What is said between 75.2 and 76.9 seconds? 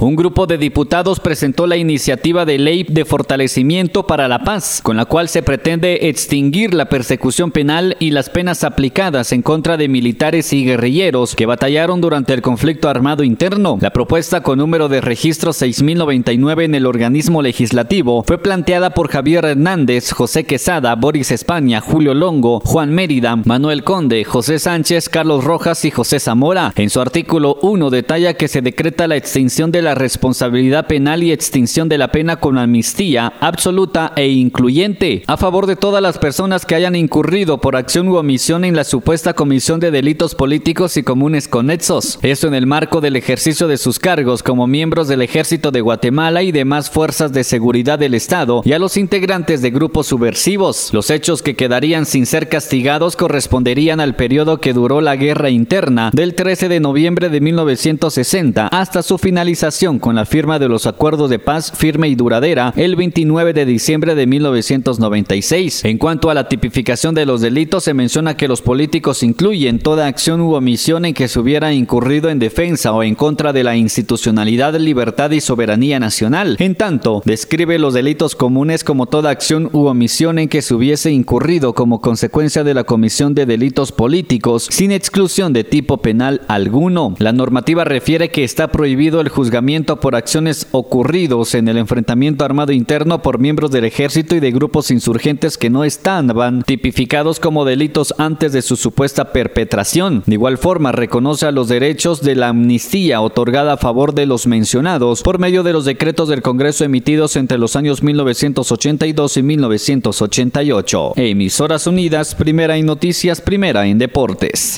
y soberanía nacional. En